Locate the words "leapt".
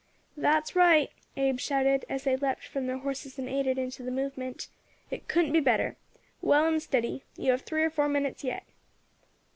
2.35-2.65